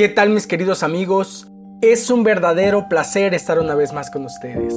[0.00, 1.52] ¿Qué tal mis queridos amigos?
[1.82, 4.74] Es un verdadero placer estar una vez más con ustedes.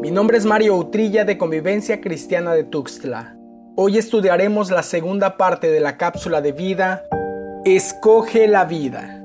[0.00, 3.36] Mi nombre es Mario Utrilla de Convivencia Cristiana de Tuxtla.
[3.76, 7.04] Hoy estudiaremos la segunda parte de la cápsula de vida,
[7.66, 9.22] Escoge la vida.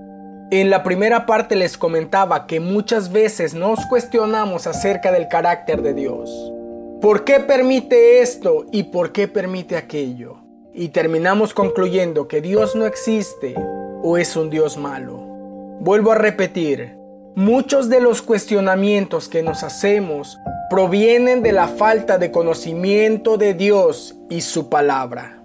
[0.51, 5.93] En la primera parte les comentaba que muchas veces nos cuestionamos acerca del carácter de
[5.93, 6.51] Dios.
[6.99, 10.39] ¿Por qué permite esto y por qué permite aquello?
[10.73, 13.55] Y terminamos concluyendo que Dios no existe
[14.03, 15.26] o es un Dios malo.
[15.79, 16.97] Vuelvo a repetir,
[17.35, 20.39] muchos de los cuestionamientos que nos hacemos
[20.71, 25.43] provienen de la falta de conocimiento de Dios y su palabra.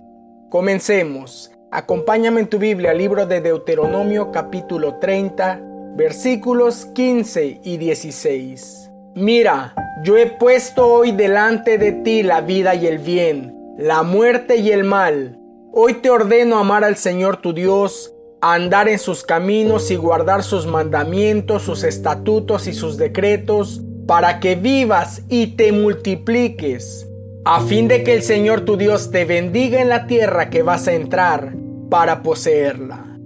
[0.48, 1.52] Comencemos.
[1.70, 5.60] Acompáñame en tu Biblia, libro de Deuteronomio capítulo 30,
[5.96, 8.90] versículos 15 y 16.
[9.14, 14.56] Mira, yo he puesto hoy delante de ti la vida y el bien, la muerte
[14.56, 15.38] y el mal.
[15.72, 18.11] Hoy te ordeno amar al Señor tu Dios,
[18.42, 24.56] andar en sus caminos y guardar sus mandamientos, sus estatutos y sus decretos, para que
[24.56, 27.06] vivas y te multipliques,
[27.44, 30.88] a fin de que el Señor tu Dios te bendiga en la tierra que vas
[30.88, 31.54] a entrar
[31.88, 33.16] para poseerla.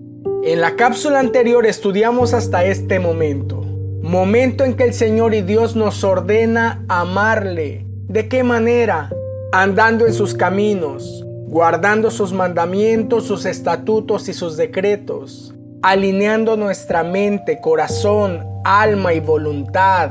[0.44, 3.62] En la cápsula anterior estudiamos hasta este momento,
[4.02, 7.86] momento en que el Señor y Dios nos ordena amarle.
[8.06, 9.10] ¿De qué manera?
[9.50, 17.60] Andando en sus caminos, guardando sus mandamientos, sus estatutos y sus decretos, alineando nuestra mente,
[17.60, 20.10] corazón, alma y voluntad,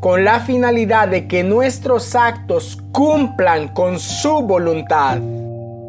[0.00, 5.18] con la finalidad de que nuestros actos cumplan con su voluntad.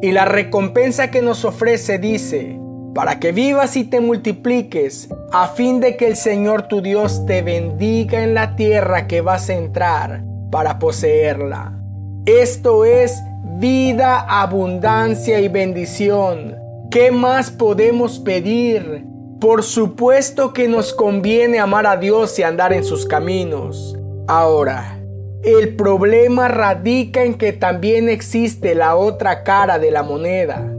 [0.04, 2.60] Y la recompensa que nos ofrece dice,
[2.94, 7.42] para que vivas y te multipliques, a fin de que el Señor tu Dios te
[7.42, 11.80] bendiga en la tierra que vas a entrar para poseerla.
[12.28, 13.20] Esto es
[13.60, 16.56] vida, abundancia y bendición.
[16.90, 19.06] ¿Qué más podemos pedir?
[19.40, 23.98] Por supuesto que nos conviene amar a Dios y andar en sus caminos.
[24.28, 25.00] Ahora,
[25.44, 30.72] el problema radica en que también existe la otra cara de la moneda.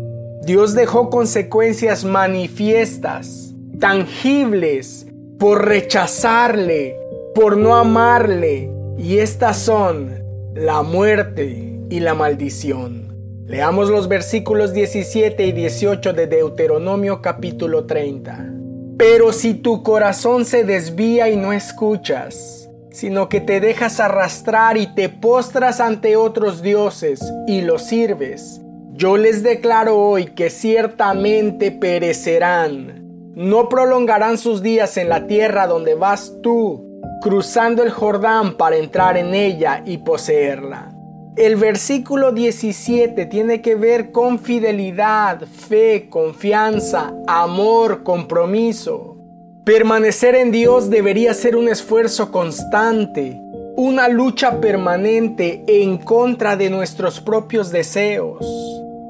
[0.43, 5.07] Dios dejó consecuencias manifiestas, tangibles,
[5.39, 6.97] por rechazarle,
[7.35, 10.23] por no amarle, y estas son
[10.55, 13.15] la muerte, y la maldición.
[13.47, 18.53] Leamos los versículos 17 y 18 de Deuteronomio capítulo 30.
[18.97, 24.95] Pero si tu corazón se desvía y no escuchas, sino que te dejas arrastrar y
[24.95, 28.61] te postras ante otros dioses y los sirves,
[28.93, 33.03] yo les declaro hoy que ciertamente perecerán.
[33.35, 39.17] No prolongarán sus días en la tierra donde vas tú, cruzando el Jordán para entrar
[39.17, 40.94] en ella y poseerla.
[41.37, 49.17] El versículo 17 tiene que ver con fidelidad, fe, confianza, amor, compromiso.
[49.65, 53.41] Permanecer en Dios debería ser un esfuerzo constante,
[53.75, 58.47] una lucha permanente en contra de nuestros propios deseos.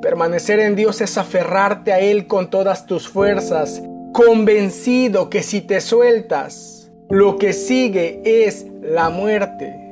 [0.01, 3.83] Permanecer en Dios es aferrarte a Él con todas tus fuerzas,
[4.15, 9.84] convencido que si te sueltas, lo que sigue es la muerte.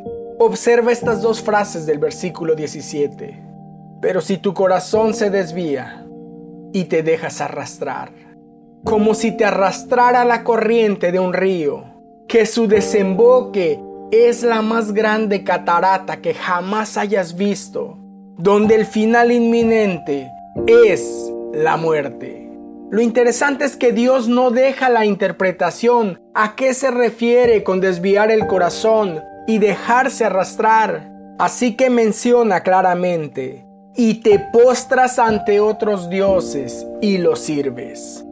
[0.44, 3.40] Observa estas dos frases del versículo 17.
[4.00, 6.04] Pero si tu corazón se desvía
[6.72, 8.10] y te dejas arrastrar,
[8.82, 11.84] como si te arrastrara la corriente de un río,
[12.26, 13.80] que su desemboque
[14.10, 17.96] es la más grande catarata que jamás hayas visto,
[18.36, 20.28] donde el final inminente
[20.66, 22.50] es la muerte.
[22.90, 28.32] Lo interesante es que Dios no deja la interpretación a qué se refiere con desviar
[28.32, 31.10] el corazón y dejarse arrastrar.
[31.38, 38.24] Así que menciona claramente, y te postras ante otros dioses y los sirves.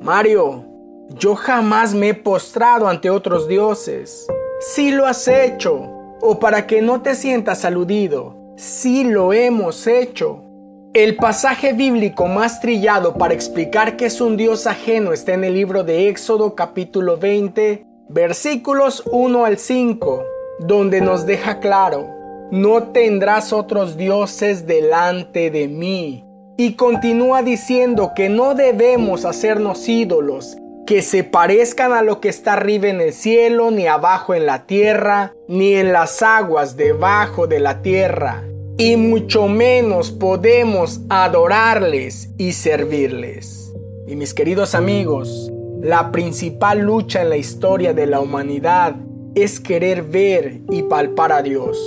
[0.00, 0.64] Mario,
[1.08, 4.26] yo jamás me he postrado ante otros dioses.
[4.60, 5.88] Si lo has hecho,
[6.20, 10.44] o para que no te sientas aludido, si lo hemos hecho.
[10.92, 15.54] El pasaje bíblico más trillado para explicar que es un Dios ajeno está en el
[15.54, 20.29] libro de Éxodo capítulo 20, versículos 1 al 5
[20.60, 22.08] donde nos deja claro,
[22.50, 26.24] no tendrás otros dioses delante de mí.
[26.58, 32.54] Y continúa diciendo que no debemos hacernos ídolos que se parezcan a lo que está
[32.54, 37.60] arriba en el cielo, ni abajo en la tierra, ni en las aguas debajo de
[37.60, 38.44] la tierra.
[38.76, 43.72] Y mucho menos podemos adorarles y servirles.
[44.06, 48.96] Y mis queridos amigos, la principal lucha en la historia de la humanidad
[49.34, 51.78] es querer ver y palpar a Dios.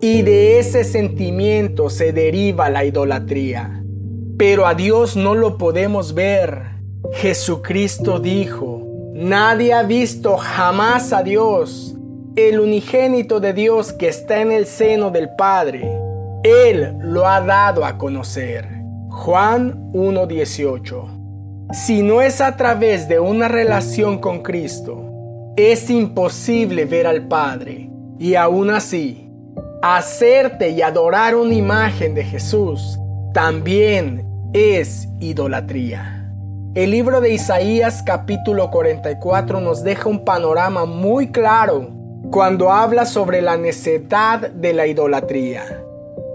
[0.00, 3.84] Y de ese sentimiento se deriva la idolatría.
[4.38, 6.62] Pero a Dios no lo podemos ver.
[7.12, 11.94] Jesucristo dijo, Nadie ha visto jamás a Dios,
[12.36, 15.82] el unigénito de Dios que está en el seno del Padre.
[16.42, 18.66] Él lo ha dado a conocer.
[19.10, 25.09] Juan 1.18 Si no es a través de una relación con Cristo,
[25.56, 27.90] es imposible ver al Padre.
[28.18, 29.30] Y aún así,
[29.82, 32.98] hacerte y adorar una imagen de Jesús
[33.32, 36.16] también es idolatría.
[36.74, 41.90] El libro de Isaías capítulo 44 nos deja un panorama muy claro
[42.30, 45.82] cuando habla sobre la necedad de la idolatría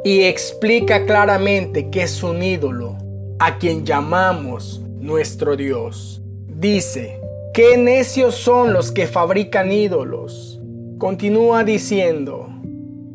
[0.03, 2.97] y explica claramente que es un ídolo
[3.39, 6.21] a quien llamamos nuestro Dios.
[6.47, 7.19] Dice,
[7.55, 10.59] qué necios son los que fabrican ídolos.
[10.97, 12.49] Continúa diciendo,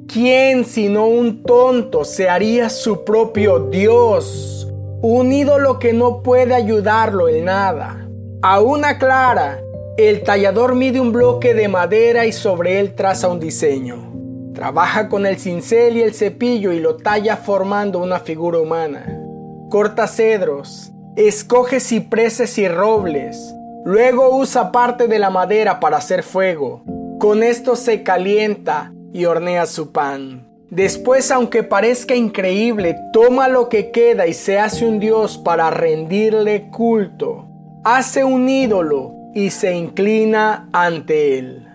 [0.09, 4.67] ¿quién sino un tonto se haría su propio Dios?
[5.03, 8.09] Un ídolo que no puede ayudarlo en nada.
[8.41, 9.61] A una clara,
[9.99, 14.11] el tallador mide un bloque de madera y sobre él traza un diseño.
[14.55, 19.21] Trabaja con el cincel y el cepillo y lo talla formando una figura humana.
[19.69, 23.55] Corta cedros, escoge cipreses y robles.
[23.85, 26.83] Luego usa parte de la madera para hacer fuego.
[27.19, 30.47] Con esto se calienta y hornea su pan.
[30.71, 36.69] Después, aunque parezca increíble, toma lo que queda y se hace un dios para rendirle
[36.71, 37.47] culto.
[37.83, 41.67] Hace un ídolo y se inclina ante él.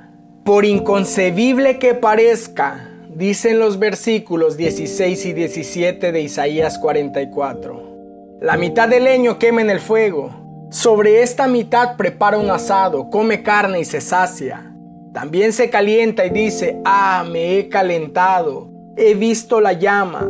[0.46, 8.38] Por inconcebible que parezca, dicen los versículos 16 y 17 de Isaías 44.
[8.42, 10.45] La mitad del leño quema en el fuego.
[10.70, 14.74] Sobre esta mitad prepara un asado, come carne y se sacia.
[15.14, 20.28] También se calienta y dice, ah, me he calentado he visto la llama,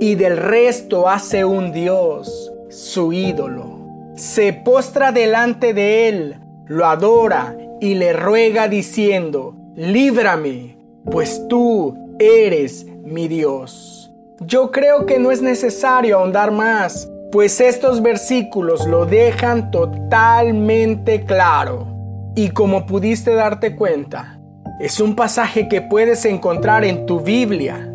[0.00, 4.12] y del resto hace un Dios, su ídolo.
[4.16, 6.36] Se postra delante de él,
[6.66, 10.78] lo adora y le ruega diciendo, líbrame,
[11.10, 14.12] pues tú eres mi Dios.
[14.40, 21.88] Yo creo que no es necesario ahondar más, pues estos versículos lo dejan totalmente claro.
[22.36, 24.38] Y como pudiste darte cuenta,
[24.78, 27.90] es un pasaje que puedes encontrar en tu Biblia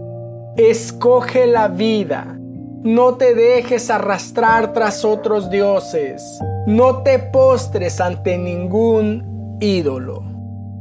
[0.58, 2.38] Escoge la vida.
[2.84, 6.22] No te dejes arrastrar tras otros dioses.
[6.68, 10.22] No te postres ante ningún ídolo.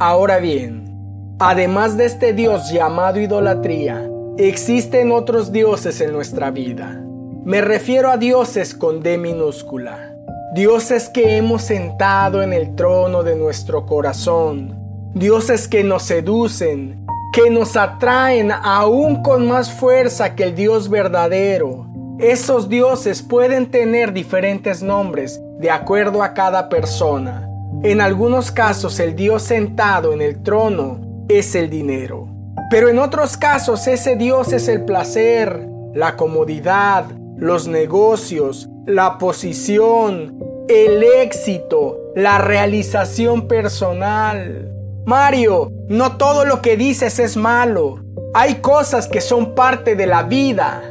[0.00, 7.04] Ahora bien, además de este Dios llamado idolatría, existen otros dioses en nuestra vida.
[7.48, 10.14] Me refiero a dioses con D minúscula.
[10.52, 14.78] Dioses que hemos sentado en el trono de nuestro corazón.
[15.14, 21.86] Dioses que nos seducen, que nos atraen aún con más fuerza que el Dios verdadero.
[22.18, 27.48] Esos dioses pueden tener diferentes nombres de acuerdo a cada persona.
[27.82, 31.00] En algunos casos el Dios sentado en el trono
[31.30, 32.28] es el dinero.
[32.70, 37.06] Pero en otros casos ese Dios es el placer, la comodidad,
[37.38, 40.38] los negocios, la posición,
[40.68, 44.72] el éxito, la realización personal.
[45.06, 48.04] Mario, no todo lo que dices es malo.
[48.34, 50.82] Hay cosas que son parte de la vida.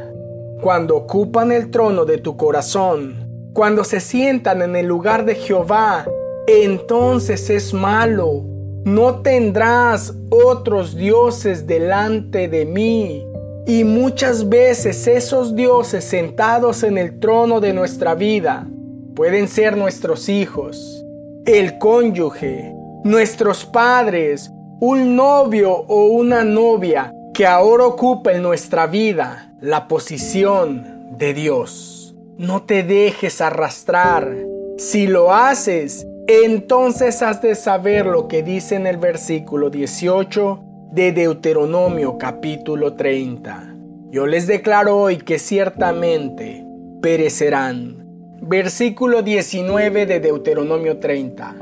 [0.62, 6.06] Cuando ocupan el trono de tu corazón, cuando se sientan en el lugar de Jehová,
[6.46, 8.42] entonces es malo.
[8.84, 13.27] No tendrás otros dioses delante de mí.
[13.68, 18.66] Y muchas veces esos dioses sentados en el trono de nuestra vida
[19.14, 21.04] pueden ser nuestros hijos,
[21.44, 22.72] el cónyuge,
[23.04, 31.18] nuestros padres, un novio o una novia que ahora ocupa en nuestra vida la posición
[31.18, 32.16] de Dios.
[32.38, 34.34] No te dejes arrastrar.
[34.78, 41.12] Si lo haces, entonces has de saber lo que dice en el versículo 18 de
[41.12, 43.74] Deuteronomio capítulo 30.
[44.10, 46.64] Yo les declaro hoy que ciertamente
[47.02, 48.06] perecerán.
[48.40, 51.56] Versículo 19 de Deuteronomio 30.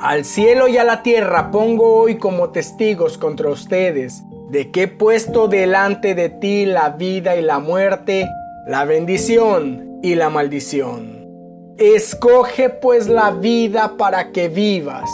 [0.00, 4.88] Al cielo y a la tierra pongo hoy como testigos contra ustedes de que he
[4.88, 8.26] puesto delante de ti la vida y la muerte,
[8.66, 11.28] la bendición y la maldición.
[11.76, 15.10] Escoge pues la vida para que vivas,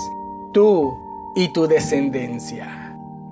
[0.52, 0.92] tú
[1.34, 2.77] y tu descendencia.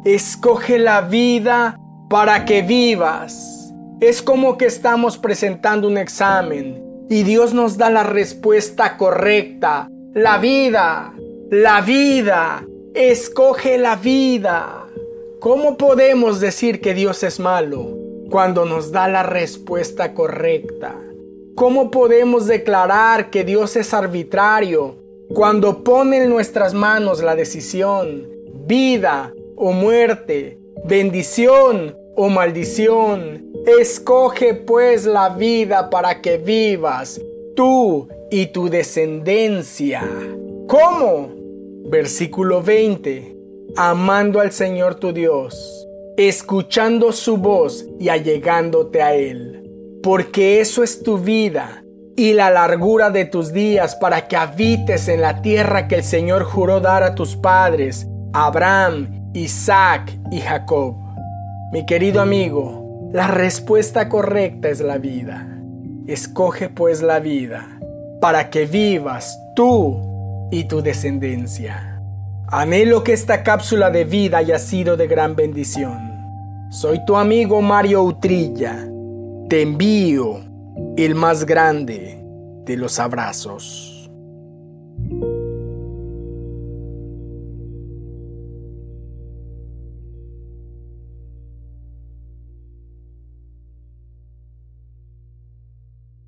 [0.07, 3.75] Escoge la vida para que vivas.
[4.01, 10.39] Es como que estamos presentando un examen y Dios nos da la respuesta correcta, la
[10.39, 11.13] vida.
[11.51, 12.65] La vida.
[12.95, 14.87] Escoge la vida.
[15.41, 17.99] ¿Cómo podemos decir que Dios es malo
[18.31, 20.95] cuando nos da la respuesta correcta?
[21.57, 24.99] ¿Cómo podemos declarar que Dios es arbitrario
[25.35, 28.29] Cuando pone en nuestras manos la decisión,
[28.69, 37.21] vida o muerte, bendición o maldición, escoge pues la vida para que vivas,
[37.55, 40.03] tú y tu descendencia.
[40.69, 41.31] ¿Cómo?
[41.89, 43.37] Versículo 20.
[43.77, 45.87] Amando al Señor tu Dios,
[46.17, 49.69] escuchando su voz y allegándote a Él,
[50.03, 51.83] porque eso es tu vida
[52.17, 56.45] y la largura de tus días para que habites en la tierra que el Señor
[56.45, 60.95] juró dar a tus padres, Abraham, Isaac y Jacob.
[61.71, 65.47] Mi querido amigo, la respuesta correcta es la vida.
[66.07, 67.78] Escoge pues la vida
[68.19, 72.00] para que vivas tú y tu descendencia.
[72.49, 76.16] Anhelo que esta cápsula de vida haya sido de gran bendición.
[76.71, 78.88] Soy tu amigo Mario Utrilla.
[79.50, 80.40] Te envío
[80.97, 82.25] el más grande
[82.64, 83.96] de los abrazos.